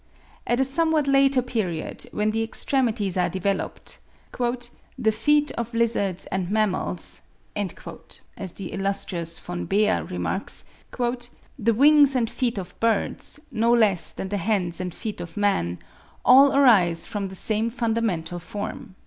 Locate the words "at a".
0.47-0.65